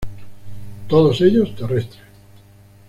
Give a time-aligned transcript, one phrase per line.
[0.87, 2.01] Todos ellos terrestres.